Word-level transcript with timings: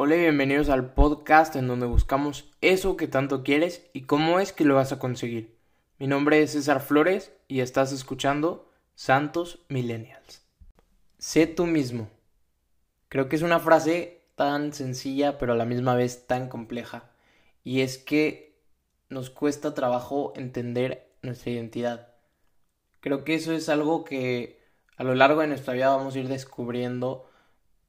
Hola 0.00 0.14
y 0.14 0.20
bienvenidos 0.20 0.68
al 0.68 0.94
podcast 0.94 1.56
en 1.56 1.66
donde 1.66 1.84
buscamos 1.84 2.48
eso 2.60 2.96
que 2.96 3.08
tanto 3.08 3.42
quieres 3.42 3.90
y 3.92 4.02
cómo 4.02 4.38
es 4.38 4.52
que 4.52 4.64
lo 4.64 4.76
vas 4.76 4.92
a 4.92 5.00
conseguir. 5.00 5.58
Mi 5.98 6.06
nombre 6.06 6.40
es 6.40 6.52
César 6.52 6.80
Flores 6.80 7.32
y 7.48 7.62
estás 7.62 7.90
escuchando 7.90 8.70
Santos 8.94 9.58
Millennials. 9.68 10.46
Sé 11.18 11.48
tú 11.48 11.66
mismo. 11.66 12.08
Creo 13.08 13.28
que 13.28 13.34
es 13.34 13.42
una 13.42 13.58
frase 13.58 14.22
tan 14.36 14.72
sencilla 14.72 15.36
pero 15.36 15.54
a 15.54 15.56
la 15.56 15.64
misma 15.64 15.96
vez 15.96 16.28
tan 16.28 16.48
compleja. 16.48 17.10
Y 17.64 17.80
es 17.80 17.98
que 17.98 18.56
nos 19.08 19.30
cuesta 19.30 19.74
trabajo 19.74 20.32
entender 20.36 21.10
nuestra 21.22 21.50
identidad. 21.50 22.14
Creo 23.00 23.24
que 23.24 23.34
eso 23.34 23.52
es 23.52 23.68
algo 23.68 24.04
que 24.04 24.60
a 24.96 25.02
lo 25.02 25.16
largo 25.16 25.40
de 25.40 25.48
nuestra 25.48 25.74
vida 25.74 25.88
vamos 25.88 26.14
a 26.14 26.20
ir 26.20 26.28
descubriendo 26.28 27.28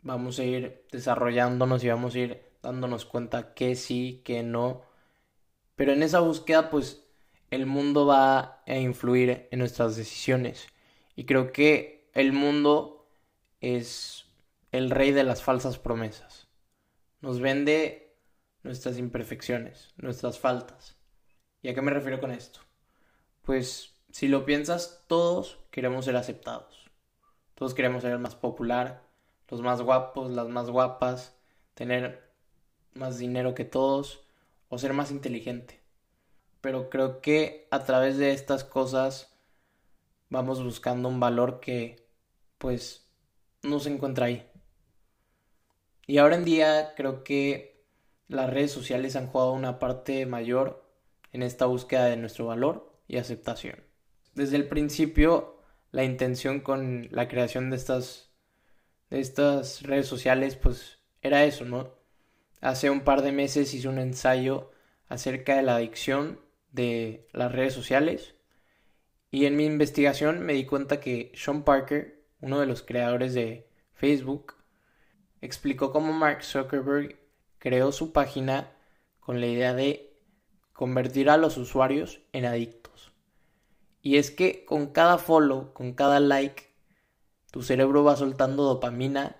vamos 0.02 0.40
a 0.40 0.44
ir 0.44 0.86
desarrollándonos 0.92 1.84
y 1.84 1.90
vamos 1.90 2.16
a 2.16 2.20
ir 2.20 2.50
dándonos 2.62 3.06
cuenta 3.06 3.54
que 3.54 3.76
sí, 3.76 4.22
que 4.24 4.44
no. 4.44 4.84
Pero 5.76 5.94
en 5.94 6.04
esa 6.04 6.20
búsqueda, 6.20 6.70
pues 6.70 7.06
el 7.52 7.66
mundo 7.66 8.06
va 8.06 8.62
a 8.66 8.76
influir 8.76 9.48
en 9.52 9.60
nuestras 9.60 9.96
decisiones. 9.96 10.68
Y 11.16 11.26
creo 11.26 11.52
que 11.52 12.10
el 12.14 12.34
mundo 12.34 13.08
es 13.62 14.26
el 14.72 14.90
rey 14.90 15.12
de 15.12 15.24
las 15.24 15.44
falsas 15.44 15.78
promesas. 15.78 16.48
Nos 17.22 17.40
vende 17.40 18.16
nuestras 18.64 18.98
imperfecciones, 18.98 19.94
nuestras 19.98 20.40
faltas. 20.40 20.98
¿Y 21.62 21.70
a 21.70 21.74
qué 21.74 21.82
me 21.82 21.92
refiero 21.92 22.20
con 22.20 22.32
esto? 22.32 22.62
Pues 23.42 23.96
si 24.12 24.28
lo 24.28 24.46
piensas, 24.46 25.04
todos 25.08 25.60
queremos 25.72 26.06
ser 26.06 26.16
aceptados. 26.16 26.90
Todos 27.56 27.74
queremos 27.74 28.04
ser 28.04 28.18
más 28.20 28.36
popular, 28.36 29.09
los 29.50 29.62
más 29.62 29.82
guapos, 29.82 30.32
las 30.32 30.48
más 30.48 30.70
guapas, 30.70 31.36
tener 31.74 32.30
más 32.94 33.18
dinero 33.18 33.56
que 33.56 33.66
todos 33.66 34.26
o 34.70 34.78
ser 34.78 34.94
más 34.94 35.12
inteligente. 35.12 35.82
Pero 36.62 36.90
creo 36.90 37.22
que 37.22 37.68
a 37.72 37.84
través 37.84 38.18
de 38.18 38.34
estas 38.34 38.64
cosas 38.64 39.34
vamos 40.30 40.64
buscando 40.64 41.10
un 41.10 41.20
valor 41.20 41.60
que 41.60 42.08
pues 42.58 43.10
no 43.64 43.80
se 43.80 43.90
encuentra 43.90 44.28
ahí. 44.28 44.46
Y 46.06 46.18
ahora 46.18 46.36
en 46.36 46.46
día 46.46 46.94
creo 46.96 47.24
que 47.24 47.86
las 48.28 48.50
redes 48.50 48.72
sociales 48.72 49.16
han 49.16 49.28
jugado 49.28 49.54
una 49.54 49.80
parte 49.80 50.26
mayor 50.26 50.86
en 51.32 51.44
esta 51.44 51.66
búsqueda 51.66 52.06
de 52.06 52.18
nuestro 52.18 52.46
valor 52.48 52.92
y 53.08 53.18
aceptación. 53.18 53.84
Desde 54.34 54.56
el 54.56 54.68
principio, 54.68 55.58
la 55.92 56.04
intención 56.04 56.60
con 56.60 57.08
la 57.12 57.28
creación 57.28 57.70
de 57.70 57.76
estas 57.76 58.29
de 59.10 59.20
estas 59.20 59.84
redes 59.84 60.08
sociales, 60.08 60.56
pues 60.56 61.00
era 61.22 61.46
eso, 61.46 61.66
¿no? 61.66 61.94
Hace 62.62 62.90
un 62.90 63.02
par 63.02 63.22
de 63.22 63.32
meses 63.32 63.74
hice 63.74 63.88
un 63.88 64.00
ensayo 64.00 64.72
acerca 65.08 65.56
de 65.56 65.64
la 65.64 65.76
adicción 65.76 66.40
de 66.72 67.28
las 67.34 67.52
redes 67.52 67.74
sociales 67.74 68.36
y 69.32 69.46
en 69.46 69.56
mi 69.56 69.66
investigación 69.66 70.40
me 70.42 70.54
di 70.54 70.66
cuenta 70.66 71.00
que 71.00 71.32
Sean 71.36 71.64
Parker, 71.64 72.26
uno 72.42 72.60
de 72.60 72.66
los 72.66 72.82
creadores 72.82 73.34
de 73.34 73.70
Facebook, 73.94 74.56
explicó 75.42 75.92
cómo 75.92 76.14
Mark 76.14 76.44
Zuckerberg 76.44 77.20
creó 77.60 77.92
su 77.92 78.12
página 78.12 78.72
con 79.20 79.40
la 79.40 79.48
idea 79.48 79.74
de 79.74 80.18
convertir 80.74 81.30
a 81.30 81.38
los 81.38 81.58
usuarios 81.58 82.22
en 82.34 82.46
adictos. 82.46 83.12
Y 84.02 84.18
es 84.18 84.32
que 84.32 84.66
con 84.66 84.88
cada 84.88 85.18
follow, 85.18 85.74
con 85.74 85.94
cada 85.94 86.20
like, 86.20 86.69
tu 87.52 87.64
cerebro 87.64 88.04
va 88.04 88.16
soltando 88.16 88.64
dopamina 88.64 89.36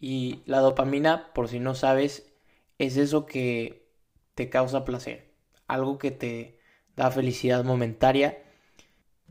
y 0.00 0.42
la 0.46 0.60
dopamina, 0.60 1.32
por 1.34 1.48
si 1.48 1.60
no 1.60 1.74
sabes, 1.74 2.32
es 2.78 2.96
eso 2.96 3.26
que 3.26 3.88
te 4.34 4.48
causa 4.48 4.84
placer, 4.84 5.32
algo 5.66 5.98
que 5.98 6.10
te 6.10 6.60
da 6.96 7.10
felicidad 7.10 7.64
momentaria. 7.64 8.42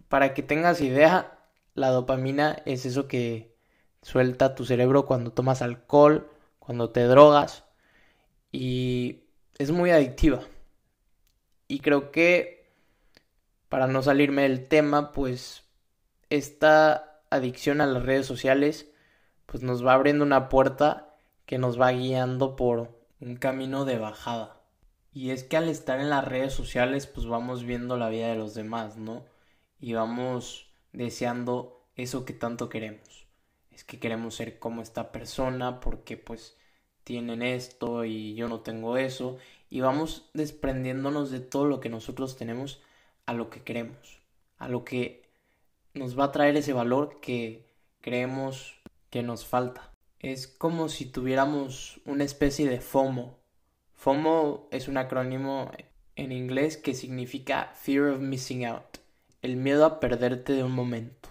Para 0.09 0.33
que 0.33 0.43
tengas 0.43 0.81
idea, 0.81 1.39
la 1.73 1.89
dopamina 1.89 2.61
es 2.65 2.85
eso 2.85 3.07
que 3.07 3.55
suelta 4.01 4.55
tu 4.55 4.65
cerebro 4.65 5.05
cuando 5.05 5.31
tomas 5.31 5.61
alcohol, 5.61 6.29
cuando 6.59 6.89
te 6.91 7.03
drogas 7.03 7.65
y 8.51 9.23
es 9.57 9.71
muy 9.71 9.91
adictiva. 9.91 10.41
Y 11.67 11.79
creo 11.79 12.11
que 12.11 12.71
para 13.69 13.87
no 13.87 14.01
salirme 14.01 14.43
del 14.43 14.67
tema, 14.67 15.11
pues 15.11 15.63
esta 16.29 17.06
adicción 17.29 17.81
a 17.81 17.85
las 17.87 18.03
redes 18.03 18.25
sociales, 18.25 18.91
pues 19.45 19.63
nos 19.63 19.85
va 19.85 19.93
abriendo 19.93 20.23
una 20.25 20.49
puerta 20.49 21.15
que 21.45 21.57
nos 21.57 21.79
va 21.79 21.91
guiando 21.91 22.55
por 22.55 22.97
un 23.19 23.37
camino 23.37 23.85
de 23.85 23.97
bajada. 23.97 24.61
Y 25.13 25.31
es 25.31 25.43
que 25.43 25.57
al 25.57 25.69
estar 25.69 25.99
en 25.99 26.09
las 26.09 26.25
redes 26.25 26.53
sociales, 26.53 27.07
pues 27.07 27.25
vamos 27.25 27.63
viendo 27.63 27.97
la 27.97 28.09
vida 28.09 28.27
de 28.27 28.35
los 28.35 28.53
demás, 28.53 28.97
¿no? 28.97 29.25
Y 29.79 29.93
vamos 29.93 30.69
deseando 30.93 31.87
eso 31.95 32.25
que 32.25 32.33
tanto 32.33 32.69
queremos. 32.69 33.27
Es 33.71 33.83
que 33.83 33.99
queremos 33.99 34.35
ser 34.35 34.59
como 34.59 34.81
esta 34.81 35.11
persona 35.11 35.79
porque 35.79 36.17
pues 36.17 36.57
tienen 37.03 37.41
esto 37.41 38.05
y 38.05 38.35
yo 38.35 38.47
no 38.47 38.61
tengo 38.61 38.97
eso. 38.97 39.37
Y 39.69 39.81
vamos 39.81 40.29
desprendiéndonos 40.33 41.31
de 41.31 41.39
todo 41.39 41.65
lo 41.65 41.79
que 41.79 41.89
nosotros 41.89 42.37
tenemos 42.37 42.81
a 43.25 43.33
lo 43.33 43.49
que 43.49 43.63
queremos, 43.63 44.21
a 44.57 44.67
lo 44.67 44.83
que 44.83 45.26
nos 45.97 46.17
va 46.17 46.25
a 46.25 46.31
traer 46.31 46.55
ese 46.57 46.73
valor 46.73 47.19
que 47.21 47.67
creemos 48.01 48.79
que 49.09 49.23
nos 49.23 49.45
falta. 49.45 49.91
Es 50.19 50.47
como 50.47 50.89
si 50.89 51.05
tuviéramos 51.05 52.01
una 52.05 52.23
especie 52.23 52.67
de 52.69 52.79
FOMO. 52.79 53.37
FOMO 53.93 54.67
es 54.71 54.87
un 54.87 54.97
acrónimo 54.97 55.71
en 56.15 56.31
inglés 56.31 56.77
que 56.77 56.93
significa 56.93 57.71
Fear 57.75 58.09
of 58.09 58.19
Missing 58.19 58.65
Out, 58.65 58.97
el 59.41 59.57
miedo 59.57 59.85
a 59.85 59.99
perderte 59.99 60.53
de 60.53 60.63
un 60.63 60.71
momento. 60.71 61.29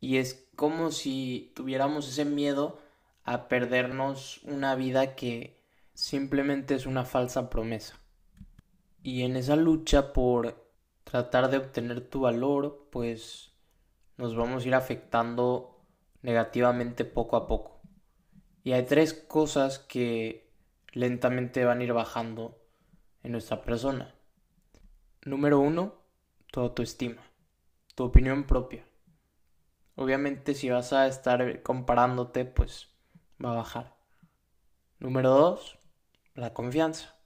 Y 0.00 0.16
es 0.16 0.48
como 0.56 0.90
si 0.90 1.52
tuviéramos 1.54 2.08
ese 2.08 2.24
miedo 2.24 2.78
a 3.24 3.48
perdernos 3.48 4.40
una 4.44 4.74
vida 4.74 5.14
que 5.14 5.60
simplemente 5.94 6.74
es 6.74 6.86
una 6.86 7.04
falsa 7.04 7.50
promesa. 7.50 7.98
Y 9.02 9.22
en 9.22 9.36
esa 9.36 9.56
lucha 9.56 10.12
por 10.12 10.66
tratar 11.04 11.50
de 11.50 11.58
obtener 11.58 12.00
tu 12.08 12.20
valor, 12.20 12.88
pues 12.90 13.52
nos 14.18 14.36
vamos 14.36 14.64
a 14.64 14.68
ir 14.68 14.74
afectando 14.74 15.80
negativamente 16.22 17.04
poco 17.04 17.36
a 17.36 17.46
poco. 17.46 17.80
Y 18.64 18.72
hay 18.72 18.84
tres 18.84 19.14
cosas 19.14 19.78
que 19.78 20.52
lentamente 20.92 21.64
van 21.64 21.80
a 21.80 21.84
ir 21.84 21.92
bajando 21.92 22.60
en 23.22 23.32
nuestra 23.32 23.62
persona. 23.62 24.14
Número 25.24 25.60
uno, 25.60 25.94
tu 26.50 26.60
autoestima, 26.60 27.22
tu 27.94 28.04
opinión 28.04 28.44
propia. 28.44 28.84
Obviamente 29.94 30.54
si 30.54 30.68
vas 30.68 30.92
a 30.92 31.06
estar 31.06 31.62
comparándote, 31.62 32.44
pues 32.44 32.88
va 33.42 33.52
a 33.52 33.56
bajar. 33.56 33.96
Número 34.98 35.30
dos, 35.30 35.78
la 36.34 36.52
confianza. 36.52 37.16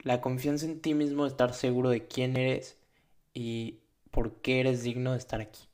La 0.00 0.20
confianza 0.20 0.66
en 0.66 0.80
ti 0.80 0.94
mismo, 0.94 1.26
estar 1.26 1.54
seguro 1.54 1.90
de 1.90 2.08
quién 2.08 2.36
eres 2.36 2.80
y 3.32 3.84
por 4.10 4.40
qué 4.40 4.60
eres 4.60 4.82
digno 4.82 5.12
de 5.12 5.18
estar 5.18 5.40
aquí. 5.40 5.71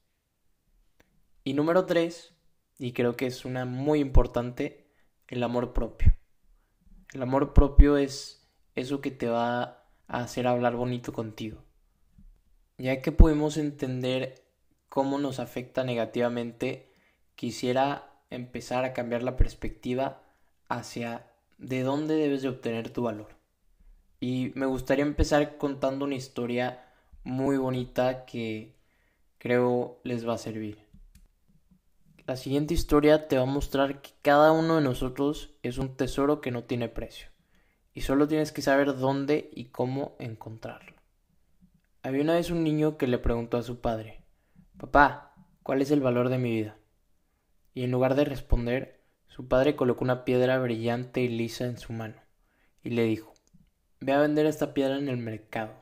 Y 1.48 1.54
número 1.54 1.86
tres, 1.86 2.34
y 2.78 2.92
creo 2.92 3.16
que 3.16 3.26
es 3.26 3.46
una 3.46 3.64
muy 3.64 4.00
importante, 4.00 4.86
el 5.28 5.42
amor 5.42 5.72
propio. 5.72 6.14
El 7.14 7.22
amor 7.22 7.54
propio 7.54 7.96
es 7.96 8.46
eso 8.74 9.00
que 9.00 9.10
te 9.10 9.28
va 9.28 9.62
a 10.08 10.20
hacer 10.20 10.46
hablar 10.46 10.76
bonito 10.76 11.14
contigo. 11.14 11.64
Ya 12.76 13.00
que 13.00 13.12
podemos 13.12 13.56
entender 13.56 14.44
cómo 14.90 15.18
nos 15.18 15.38
afecta 15.40 15.84
negativamente, 15.84 16.92
quisiera 17.34 18.20
empezar 18.28 18.84
a 18.84 18.92
cambiar 18.92 19.22
la 19.22 19.38
perspectiva 19.38 20.20
hacia 20.68 21.32
de 21.56 21.82
dónde 21.82 22.16
debes 22.16 22.42
de 22.42 22.50
obtener 22.50 22.90
tu 22.90 23.04
valor. 23.04 23.38
Y 24.20 24.52
me 24.54 24.66
gustaría 24.66 25.06
empezar 25.06 25.56
contando 25.56 26.04
una 26.04 26.14
historia 26.14 26.84
muy 27.24 27.56
bonita 27.56 28.26
que 28.26 28.76
creo 29.38 29.98
les 30.04 30.28
va 30.28 30.34
a 30.34 30.38
servir. 30.38 30.87
La 32.28 32.36
siguiente 32.36 32.74
historia 32.74 33.26
te 33.26 33.38
va 33.38 33.44
a 33.44 33.46
mostrar 33.46 34.02
que 34.02 34.10
cada 34.20 34.52
uno 34.52 34.76
de 34.76 34.82
nosotros 34.82 35.54
es 35.62 35.78
un 35.78 35.96
tesoro 35.96 36.42
que 36.42 36.50
no 36.50 36.64
tiene 36.64 36.90
precio 36.90 37.30
y 37.94 38.02
solo 38.02 38.28
tienes 38.28 38.52
que 38.52 38.60
saber 38.60 38.98
dónde 38.98 39.48
y 39.54 39.70
cómo 39.70 40.14
encontrarlo. 40.18 40.92
Había 42.02 42.20
una 42.20 42.34
vez 42.34 42.50
un 42.50 42.64
niño 42.64 42.98
que 42.98 43.06
le 43.06 43.16
preguntó 43.16 43.56
a 43.56 43.62
su 43.62 43.80
padre, 43.80 44.24
Papá, 44.76 45.36
¿cuál 45.62 45.80
es 45.80 45.90
el 45.90 46.00
valor 46.00 46.28
de 46.28 46.36
mi 46.36 46.50
vida? 46.50 46.76
Y 47.72 47.84
en 47.84 47.92
lugar 47.92 48.14
de 48.14 48.26
responder, 48.26 49.00
su 49.26 49.48
padre 49.48 49.74
colocó 49.74 50.04
una 50.04 50.26
piedra 50.26 50.58
brillante 50.58 51.22
y 51.22 51.28
lisa 51.28 51.64
en 51.64 51.78
su 51.78 51.94
mano 51.94 52.20
y 52.82 52.90
le 52.90 53.04
dijo, 53.04 53.32
Ve 54.00 54.12
a 54.12 54.20
vender 54.20 54.44
esta 54.44 54.74
piedra 54.74 54.98
en 54.98 55.08
el 55.08 55.16
mercado. 55.16 55.72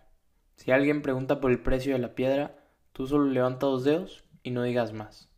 Si 0.54 0.70
alguien 0.70 1.02
pregunta 1.02 1.40
por 1.40 1.50
el 1.50 1.60
precio 1.60 1.94
de 1.94 1.98
la 1.98 2.14
piedra, 2.14 2.56
tú 2.92 3.08
solo 3.08 3.24
levanta 3.24 3.66
dos 3.66 3.82
dedos 3.82 4.22
y 4.44 4.52
no 4.52 4.62
digas 4.62 4.92
más. 4.92 5.28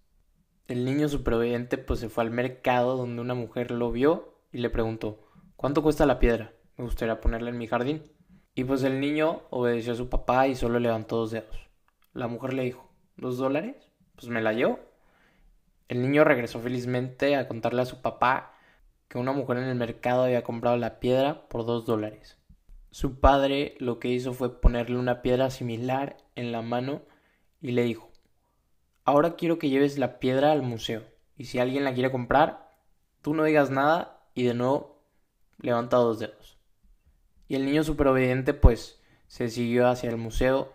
El 0.69 0.85
niño 0.85 1.09
superviviente 1.09 1.79
pues 1.79 1.99
se 1.99 2.11
fue 2.11 2.25
al 2.25 2.31
mercado 2.31 2.99
donde 2.99 3.23
una 3.23 3.33
mujer 3.33 3.71
lo 3.71 3.91
vio 3.91 4.35
y 4.53 4.59
le 4.59 4.69
preguntó 4.69 5.27
¿cuánto 5.57 5.83
cuesta 5.83 6.05
la 6.05 6.19
piedra? 6.19 6.53
Me 6.77 6.85
gustaría 6.85 7.23
ponerla 7.23 7.49
en 7.49 7.57
mi 7.57 7.67
jardín. 7.67 8.03
Y 8.55 8.65
pues 8.65 8.83
el 8.83 9.01
niño 9.01 9.45
obedeció 9.49 9.95
a 9.95 9.97
su 9.97 10.11
papá 10.11 10.47
y 10.47 10.55
solo 10.55 10.79
levantó 10.79 11.17
dos 11.17 11.31
dedos. 11.31 11.71
La 12.13 12.29
mujer 12.29 12.53
le 12.53 12.65
dijo, 12.65 12.87
¿dos 13.17 13.39
dólares? 13.39 13.77
Pues 14.15 14.29
me 14.29 14.43
la 14.43 14.53
llevo. 14.53 14.79
El 15.89 16.03
niño 16.03 16.23
regresó 16.23 16.61
felizmente 16.61 17.35
a 17.35 17.49
contarle 17.49 17.81
a 17.81 17.87
su 17.87 18.03
papá 18.03 18.53
que 19.09 19.17
una 19.17 19.33
mujer 19.33 19.57
en 19.57 19.65
el 19.65 19.75
mercado 19.75 20.25
había 20.25 20.45
comprado 20.45 20.77
la 20.77 21.01
piedra 21.01 21.49
por 21.49 21.65
dos 21.65 21.87
dólares. 21.87 22.37
Su 22.91 23.21
padre 23.21 23.75
lo 23.79 23.99
que 23.99 24.09
hizo 24.09 24.35
fue 24.35 24.61
ponerle 24.61 24.99
una 24.99 25.23
piedra 25.23 25.49
similar 25.49 26.19
en 26.35 26.53
la 26.53 26.61
mano 26.61 27.01
y 27.63 27.71
le 27.71 27.85
dijo, 27.85 28.08
ahora 29.09 29.37
quiero 29.37 29.59
que 29.59 29.71
lleves 29.71 29.97
la 29.97 30.19
piedra 30.19 30.53
al 30.53 30.61
museo 30.61 31.03
y 31.35 31.47
si 31.47 31.59
alguien 31.59 31.83
la 31.83 31.95
quiere 31.95 32.11
comprar, 32.11 32.77
tú 33.23 33.33
no 33.33 33.45
digas 33.45 33.71
nada 33.71 34.21
y 34.35 34.43
de 34.43 34.53
nuevo 34.53 35.03
levanta 35.59 35.97
dos 35.97 36.19
dedos. 36.19 36.59
Y 37.49 37.55
el 37.55 37.65
niño 37.65 37.85
super 37.85 38.09
obediente 38.09 38.53
pues 38.53 39.01
se 39.27 39.49
siguió 39.49 39.89
hacia 39.89 40.11
el 40.11 40.19
museo 40.19 40.75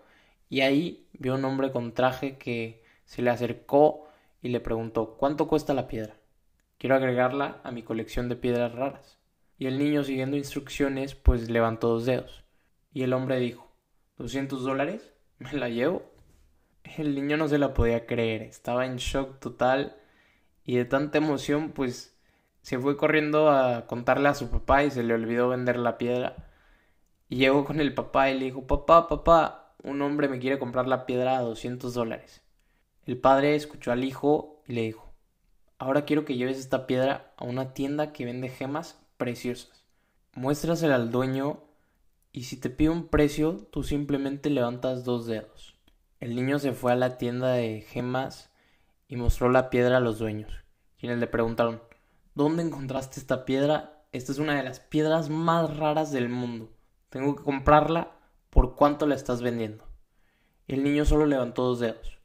y 0.50 0.62
ahí 0.62 1.07
vio 1.13 1.35
un 1.35 1.45
hombre 1.45 1.71
con 1.71 1.94
traje 1.94 2.39
que 2.39 2.83
se 3.06 3.21
le 3.21 3.30
acercó 3.30 4.07
y 4.41 4.50
le 4.50 4.59
preguntó 4.59 5.15
¿cuánto 5.15 5.47
cuesta 5.47 5.75
la 5.75 5.88
piedra? 5.88 6.15
Quiero 6.80 6.95
agregarla 6.95 7.62
a 7.63 7.71
mi 7.71 7.83
colección 7.83 8.30
de 8.30 8.35
piedras 8.35 8.74
raras. 8.74 9.19
Y 9.59 9.68
el 9.68 9.77
niño, 9.77 10.03
siguiendo 10.03 10.38
instrucciones, 10.38 11.13
pues 11.13 11.51
levantó 11.51 11.89
dos 11.89 12.06
dedos. 12.07 12.44
Y 12.91 13.03
el 13.03 13.13
hombre 13.13 13.39
dijo, 13.39 13.71
¿200 14.18 14.57
dólares? 14.57 15.13
¿Me 15.38 15.53
la 15.53 15.69
llevo? 15.69 16.12
El 16.83 17.15
niño 17.15 17.38
no 17.38 17.47
se 17.47 17.57
la 17.57 17.74
podía 17.74 18.06
creer, 18.06 18.41
estaba 18.44 18.85
en 18.85 18.97
shock 18.97 19.39
total 19.39 19.97
y 20.65 20.77
de 20.77 20.85
tanta 20.85 21.18
emoción, 21.18 21.71
pues 21.71 22.18
se 22.62 22.80
fue 22.80 22.97
corriendo 22.97 23.50
a 23.50 23.88
contarle 23.88 24.30
a 24.30 24.35
su 24.35 24.50
papá 24.50 24.83
y 24.83 24.91
se 24.91 25.03
le 25.03 25.13
olvidó 25.13 25.50
vender 25.50 25.77
la 25.77 25.97
piedra. 25.97 26.50
Y 27.30 27.38
llegó 27.38 27.65
con 27.65 27.80
el 27.80 27.94
papá 27.94 28.30
y 28.30 28.38
le 28.38 28.45
dijo, 28.45 28.68
papá, 28.68 29.07
papá, 29.07 29.75
un 29.83 30.01
hombre 30.01 30.27
me 30.27 30.39
quiere 30.39 30.59
comprar 30.59 30.88
la 30.88 31.06
piedra 31.06 31.38
a 31.38 31.41
200 31.41 31.94
dólares. 31.94 32.41
El 33.06 33.18
padre 33.18 33.56
escuchó 33.56 33.91
al 33.91 34.03
hijo 34.03 34.62
y 34.68 34.74
le 34.74 34.81
dijo, 34.83 35.13
Ahora 35.77 36.06
quiero 36.06 36.24
que 36.24 36.38
lleves 36.38 36.59
esta 36.59 36.88
piedra 36.88 37.33
a 37.35 37.44
una 37.44 37.74
tienda 37.74 38.13
que 38.13 38.24
vende 38.24 38.47
gemas 38.47 39.03
preciosas. 39.18 39.85
Muéstrasela 40.33 40.95
al 40.95 41.12
dueño 41.12 41.59
y 42.31 42.44
si 42.44 42.56
te 42.56 42.69
pide 42.69 42.89
un 42.89 43.09
precio, 43.09 43.68
tú 43.69 43.83
simplemente 43.83 44.50
levantas 44.50 45.03
dos 45.03 45.25
dedos. 45.25 45.73
El 46.24 46.36
niño 46.36 46.58
se 46.58 46.72
fue 46.72 46.94
a 46.94 46.96
la 46.96 47.18
tienda 47.18 47.52
de 47.52 47.81
gemas 47.81 48.50
y 49.10 49.18
mostró 49.18 49.50
la 49.50 49.70
piedra 49.70 49.98
a 49.98 50.00
los 50.00 50.20
dueños, 50.20 50.54
quienes 50.98 51.20
le 51.20 51.28
preguntaron 51.28 51.81
¿Dónde 52.34 52.64
encontraste 52.64 53.20
esta 53.20 53.44
piedra? 53.44 54.06
Esta 54.14 54.31
es 54.31 54.40
una 54.40 54.56
de 54.56 54.64
las 54.64 54.80
piedras 54.80 55.30
más 55.30 55.75
raras 55.75 56.14
del 56.14 56.30
mundo. 56.30 56.72
Tengo 57.10 57.36
que 57.36 57.44
comprarla. 57.44 58.14
¿Por 58.50 58.75
cuánto 58.75 59.06
la 59.06 59.16
estás 59.16 59.42
vendiendo? 59.42 59.84
El 60.70 60.86
niño 60.86 61.04
solo 61.04 61.25
levantó 61.25 61.64
dos 61.64 61.81
dedos. 61.81 62.18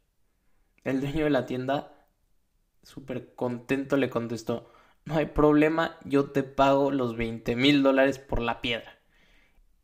El 0.85 1.01
dueño 1.01 1.25
de 1.25 1.31
la 1.31 1.47
tienda 1.47 2.07
súper 2.85 3.35
contento 3.35 3.97
le 3.97 4.11
contestó, 4.11 4.71
no 5.07 5.17
hay 5.17 5.27
problema, 5.27 5.97
yo 6.05 6.31
te 6.31 6.45
pago 6.45 6.93
los 6.93 7.17
20 7.17 7.57
mil 7.57 7.83
dólares 7.83 8.21
por 8.21 8.43
la 8.43 8.61
piedra. 8.61 8.98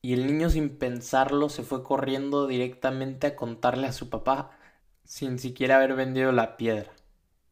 Y 0.04 0.12
el 0.12 0.26
niño 0.26 0.50
sin 0.50 0.68
pensarlo 0.76 1.48
se 1.48 1.62
fue 1.62 1.82
corriendo 1.82 2.46
directamente 2.46 3.26
a 3.26 3.36
contarle 3.36 3.86
a 3.86 3.92
su 3.94 4.10
papá 4.10 4.50
sin 5.02 5.38
siquiera 5.38 5.76
haber 5.76 5.94
vendido 5.94 6.30
la 6.30 6.58
piedra. 6.58 6.92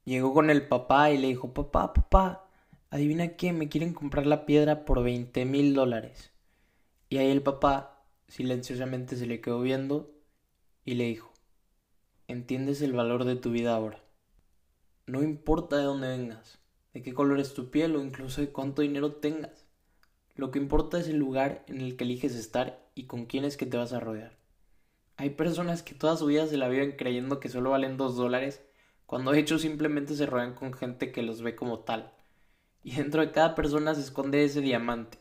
Llegó 0.04 0.34
con 0.34 0.50
el 0.50 0.68
papá 0.68 1.10
y 1.10 1.16
le 1.16 1.28
dijo, 1.28 1.54
papá, 1.54 1.94
papá, 1.94 2.46
adivina 2.90 3.38
qué, 3.38 3.54
me 3.54 3.70
quieren 3.70 3.94
comprar 3.94 4.26
la 4.26 4.44
piedra 4.44 4.84
por 4.84 5.02
20 5.02 5.46
mil 5.46 5.72
dólares. 5.72 6.30
Y 7.08 7.16
ahí 7.16 7.30
el 7.30 7.42
papá 7.42 8.04
silenciosamente 8.28 9.16
se 9.16 9.24
le 9.24 9.40
quedó 9.40 9.62
viendo 9.62 10.12
y 10.84 10.96
le 10.96 11.04
dijo, 11.04 11.32
¿entiendes 12.28 12.82
el 12.82 12.92
valor 12.92 13.24
de 13.24 13.36
tu 13.36 13.50
vida 13.50 13.74
ahora? 13.74 14.04
No 15.06 15.22
importa 15.22 15.78
de 15.78 15.84
dónde 15.84 16.08
vengas, 16.08 16.58
de 16.92 17.00
qué 17.00 17.14
color 17.14 17.40
es 17.40 17.54
tu 17.54 17.70
piel 17.70 17.96
o 17.96 18.02
incluso 18.02 18.42
de 18.42 18.50
cuánto 18.50 18.82
dinero 18.82 19.14
tengas. 19.14 19.61
Lo 20.34 20.50
que 20.50 20.58
importa 20.58 20.98
es 20.98 21.08
el 21.08 21.18
lugar 21.18 21.64
en 21.66 21.80
el 21.80 21.96
que 21.96 22.04
eliges 22.04 22.34
estar 22.34 22.88
y 22.94 23.04
con 23.04 23.26
quién 23.26 23.44
es 23.44 23.56
que 23.56 23.66
te 23.66 23.76
vas 23.76 23.92
a 23.92 24.00
rodear. 24.00 24.38
Hay 25.16 25.30
personas 25.30 25.82
que 25.82 25.94
toda 25.94 26.16
su 26.16 26.26
vida 26.26 26.46
se 26.46 26.56
la 26.56 26.68
viven 26.68 26.96
creyendo 26.96 27.38
que 27.38 27.48
solo 27.48 27.70
valen 27.70 27.96
dos 27.96 28.16
dólares, 28.16 28.62
cuando 29.06 29.32
de 29.32 29.40
hecho 29.40 29.58
simplemente 29.58 30.14
se 30.14 30.26
rodean 30.26 30.54
con 30.54 30.72
gente 30.72 31.12
que 31.12 31.22
los 31.22 31.42
ve 31.42 31.54
como 31.54 31.80
tal. 31.80 32.12
Y 32.82 32.96
dentro 32.96 33.20
de 33.20 33.30
cada 33.30 33.54
persona 33.54 33.94
se 33.94 34.00
esconde 34.00 34.44
ese 34.44 34.60
diamante. 34.60 35.18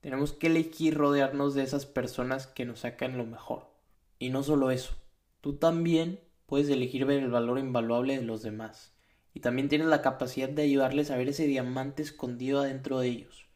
Tenemos 0.00 0.32
que 0.32 0.48
elegir 0.48 0.96
rodearnos 0.96 1.54
de 1.54 1.62
esas 1.62 1.86
personas 1.86 2.46
que 2.46 2.64
nos 2.64 2.80
sacan 2.80 3.16
lo 3.18 3.26
mejor. 3.26 3.70
Y 4.18 4.30
no 4.30 4.42
solo 4.42 4.70
eso, 4.70 4.94
tú 5.40 5.56
también 5.56 6.20
puedes 6.46 6.68
elegir 6.68 7.06
ver 7.06 7.22
el 7.22 7.30
valor 7.30 7.58
invaluable 7.58 8.16
de 8.16 8.24
los 8.24 8.42
demás 8.42 8.94
y 9.32 9.40
también 9.40 9.68
tienes 9.68 9.88
la 9.88 10.02
capacidad 10.02 10.48
de 10.48 10.62
ayudarles 10.62 11.10
a 11.10 11.16
ver 11.16 11.28
ese 11.28 11.46
diamante 11.46 12.02
escondido 12.02 12.60
adentro 12.60 12.98
de 12.98 13.08
ellos. 13.08 13.49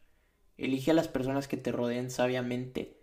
Elige 0.57 0.91
a 0.91 0.93
las 0.93 1.07
personas 1.07 1.47
que 1.47 1.57
te 1.57 1.71
rodeen 1.71 2.09
sabiamente 2.09 3.01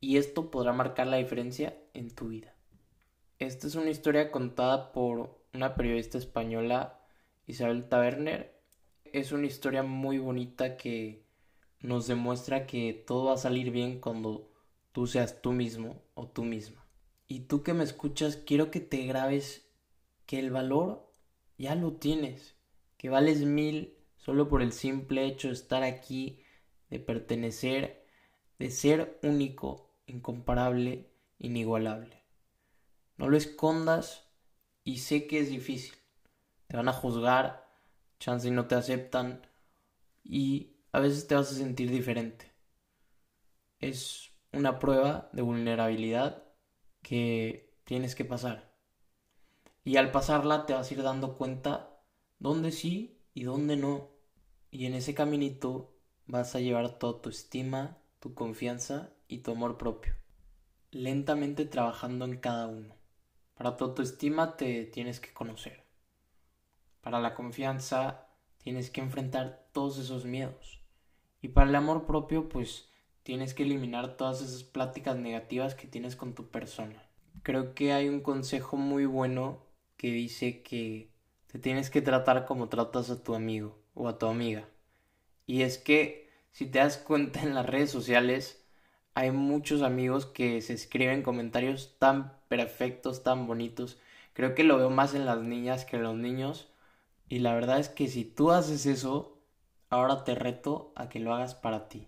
y 0.00 0.16
esto 0.16 0.50
podrá 0.50 0.72
marcar 0.72 1.06
la 1.06 1.16
diferencia 1.16 1.76
en 1.94 2.14
tu 2.14 2.28
vida. 2.28 2.54
Esta 3.38 3.66
es 3.66 3.74
una 3.74 3.90
historia 3.90 4.30
contada 4.30 4.92
por 4.92 5.40
una 5.54 5.74
periodista 5.74 6.18
española, 6.18 7.00
Isabel 7.46 7.88
Taberner. 7.88 8.60
Es 9.04 9.32
una 9.32 9.46
historia 9.46 9.82
muy 9.82 10.18
bonita 10.18 10.76
que 10.76 11.24
nos 11.80 12.06
demuestra 12.06 12.66
que 12.66 12.92
todo 13.06 13.26
va 13.26 13.34
a 13.34 13.38
salir 13.38 13.70
bien 13.70 14.00
cuando 14.00 14.50
tú 14.92 15.06
seas 15.06 15.40
tú 15.40 15.52
mismo 15.52 16.02
o 16.14 16.28
tú 16.28 16.44
misma. 16.44 16.86
Y 17.28 17.40
tú 17.40 17.62
que 17.62 17.74
me 17.74 17.84
escuchas, 17.84 18.36
quiero 18.36 18.70
que 18.70 18.80
te 18.80 19.06
grabes 19.06 19.66
que 20.26 20.38
el 20.38 20.50
valor 20.50 21.10
ya 21.56 21.74
lo 21.74 21.94
tienes, 21.94 22.56
que 22.96 23.08
vales 23.08 23.44
mil 23.44 23.96
solo 24.16 24.48
por 24.48 24.62
el 24.62 24.72
simple 24.72 25.24
hecho 25.24 25.48
de 25.48 25.54
estar 25.54 25.82
aquí, 25.82 26.39
de 26.90 26.98
pertenecer, 26.98 28.04
de 28.58 28.70
ser 28.70 29.18
único, 29.22 29.94
incomparable, 30.06 31.10
inigualable. 31.38 32.22
No 33.16 33.28
lo 33.28 33.36
escondas 33.36 34.28
y 34.84 34.98
sé 34.98 35.26
que 35.26 35.40
es 35.40 35.50
difícil. 35.50 35.94
Te 36.66 36.76
van 36.76 36.88
a 36.88 36.92
juzgar, 36.92 37.68
chance 38.18 38.48
y 38.48 38.50
no 38.50 38.66
te 38.66 38.74
aceptan 38.74 39.46
y 40.22 40.76
a 40.92 41.00
veces 41.00 41.26
te 41.26 41.34
vas 41.34 41.50
a 41.50 41.54
sentir 41.54 41.90
diferente. 41.90 42.52
Es 43.78 44.30
una 44.52 44.78
prueba 44.78 45.30
de 45.32 45.42
vulnerabilidad 45.42 46.44
que 47.02 47.74
tienes 47.84 48.14
que 48.14 48.24
pasar. 48.24 48.74
Y 49.84 49.96
al 49.96 50.10
pasarla 50.10 50.66
te 50.66 50.74
vas 50.74 50.90
a 50.90 50.94
ir 50.94 51.02
dando 51.02 51.36
cuenta 51.36 52.02
dónde 52.38 52.72
sí 52.72 53.22
y 53.32 53.44
dónde 53.44 53.76
no. 53.76 54.10
Y 54.70 54.86
en 54.86 54.94
ese 54.94 55.14
caminito 55.14 55.99
vas 56.30 56.54
a 56.54 56.60
llevar 56.60 56.98
toda 56.98 57.20
tu 57.20 57.28
estima, 57.28 57.98
tu 58.20 58.34
confianza 58.34 59.10
y 59.26 59.38
tu 59.38 59.50
amor 59.50 59.78
propio. 59.78 60.14
Lentamente 60.92 61.64
trabajando 61.64 62.24
en 62.24 62.38
cada 62.38 62.68
uno. 62.68 62.94
Para 63.54 63.76
tu 63.76 63.84
autoestima 63.84 64.56
te 64.56 64.84
tienes 64.84 65.18
que 65.20 65.32
conocer. 65.32 65.84
Para 67.00 67.20
la 67.20 67.34
confianza 67.34 68.28
tienes 68.58 68.90
que 68.90 69.00
enfrentar 69.00 69.68
todos 69.72 69.98
esos 69.98 70.24
miedos. 70.24 70.80
Y 71.42 71.48
para 71.48 71.68
el 71.68 71.74
amor 71.74 72.06
propio 72.06 72.48
pues 72.48 72.88
tienes 73.24 73.52
que 73.52 73.64
eliminar 73.64 74.16
todas 74.16 74.40
esas 74.40 74.62
pláticas 74.62 75.16
negativas 75.16 75.74
que 75.74 75.88
tienes 75.88 76.14
con 76.14 76.34
tu 76.34 76.48
persona. 76.50 77.02
Creo 77.42 77.74
que 77.74 77.92
hay 77.92 78.08
un 78.08 78.20
consejo 78.20 78.76
muy 78.76 79.04
bueno 79.04 79.66
que 79.96 80.12
dice 80.12 80.62
que 80.62 81.12
te 81.48 81.58
tienes 81.58 81.90
que 81.90 82.02
tratar 82.02 82.46
como 82.46 82.68
tratas 82.68 83.10
a 83.10 83.22
tu 83.22 83.34
amigo 83.34 83.82
o 83.94 84.08
a 84.08 84.18
tu 84.18 84.26
amiga. 84.26 84.68
Y 85.50 85.64
es 85.64 85.78
que 85.78 86.30
si 86.52 86.66
te 86.66 86.78
das 86.78 86.96
cuenta 86.96 87.42
en 87.42 87.56
las 87.56 87.66
redes 87.66 87.90
sociales 87.90 88.64
hay 89.14 89.32
muchos 89.32 89.82
amigos 89.82 90.24
que 90.24 90.62
se 90.62 90.74
escriben 90.74 91.24
comentarios 91.24 91.96
tan 91.98 92.38
perfectos, 92.46 93.24
tan 93.24 93.48
bonitos. 93.48 93.98
Creo 94.32 94.54
que 94.54 94.62
lo 94.62 94.76
veo 94.76 94.90
más 94.90 95.12
en 95.12 95.26
las 95.26 95.40
niñas 95.40 95.84
que 95.84 95.96
en 95.96 96.04
los 96.04 96.14
niños. 96.14 96.68
Y 97.28 97.40
la 97.40 97.52
verdad 97.52 97.80
es 97.80 97.88
que 97.88 98.06
si 98.06 98.24
tú 98.24 98.52
haces 98.52 98.86
eso, 98.86 99.40
ahora 99.88 100.22
te 100.22 100.36
reto 100.36 100.92
a 100.94 101.08
que 101.08 101.18
lo 101.18 101.34
hagas 101.34 101.56
para 101.56 101.88
ti. 101.88 102.06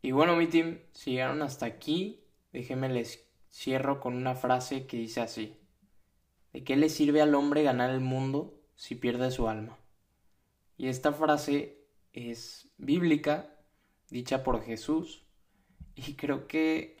Y 0.00 0.12
bueno, 0.12 0.34
mi 0.34 0.46
team, 0.46 0.78
si 0.92 1.10
llegaron 1.10 1.42
hasta 1.42 1.66
aquí, 1.66 2.24
déjenme 2.54 2.88
les 2.88 3.28
cierro 3.50 4.00
con 4.00 4.14
una 4.14 4.34
frase 4.34 4.86
que 4.86 4.96
dice 4.96 5.20
así. 5.20 5.54
¿De 6.54 6.64
qué 6.64 6.76
le 6.76 6.88
sirve 6.88 7.20
al 7.20 7.34
hombre 7.34 7.62
ganar 7.62 7.90
el 7.90 8.00
mundo 8.00 8.58
si 8.74 8.94
pierde 8.94 9.30
su 9.32 9.50
alma? 9.50 9.76
Y 10.78 10.88
esta 10.88 11.12
frase 11.12 11.77
es 12.18 12.70
bíblica, 12.78 13.54
dicha 14.10 14.42
por 14.42 14.62
Jesús, 14.62 15.24
y 15.94 16.14
creo 16.14 16.46
que 16.46 16.96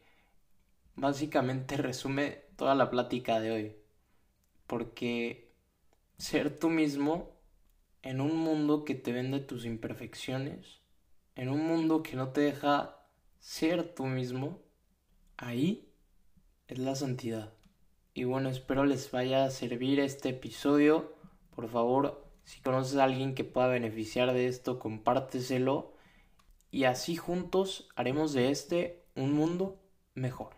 básicamente 0.94 1.76
resume 1.76 2.42
toda 2.56 2.74
la 2.74 2.90
plática 2.90 3.40
de 3.40 3.50
hoy. 3.50 3.76
Porque 4.66 5.52
ser 6.18 6.58
tú 6.58 6.68
mismo 6.68 7.36
en 8.02 8.20
un 8.20 8.36
mundo 8.36 8.84
que 8.84 8.94
te 8.94 9.12
vende 9.12 9.40
tus 9.40 9.64
imperfecciones, 9.64 10.80
en 11.34 11.48
un 11.48 11.66
mundo 11.66 12.02
que 12.02 12.16
no 12.16 12.30
te 12.30 12.40
deja 12.40 12.98
ser 13.38 13.94
tú 13.94 14.06
mismo, 14.06 14.60
ahí 15.36 15.92
es 16.66 16.78
la 16.78 16.94
santidad. 16.94 17.54
Y 18.14 18.24
bueno, 18.24 18.48
espero 18.48 18.84
les 18.84 19.10
vaya 19.10 19.44
a 19.44 19.50
servir 19.50 20.00
este 20.00 20.30
episodio. 20.30 21.14
Por 21.54 21.68
favor, 21.68 22.27
si 22.48 22.62
conoces 22.62 22.96
a 22.96 23.04
alguien 23.04 23.34
que 23.34 23.44
pueda 23.44 23.66
beneficiar 23.68 24.32
de 24.32 24.48
esto, 24.48 24.78
compárteselo. 24.78 25.92
Y 26.70 26.84
así 26.84 27.14
juntos 27.14 27.90
haremos 27.94 28.32
de 28.32 28.50
este 28.50 29.04
un 29.14 29.34
mundo 29.34 29.82
mejor. 30.14 30.46